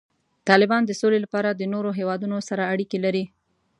طالبان 0.47 0.81
د 0.85 0.91
سولې 1.01 1.19
لپاره 1.25 1.49
د 1.53 1.61
نورو 1.73 1.89
هیوادونو 1.99 2.37
سره 2.49 2.63
اړیکې 2.73 2.97
لري. 3.05 3.23